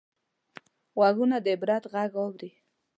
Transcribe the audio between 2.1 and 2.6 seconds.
اوري